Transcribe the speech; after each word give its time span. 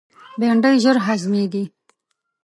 بېنډۍ 0.39 0.75
ژر 0.83 0.97
هضمیږي 1.05 1.63